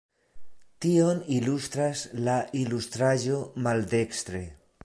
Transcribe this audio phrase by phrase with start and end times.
[0.85, 4.47] Tion ilustras la ilustraĵo maldekstre.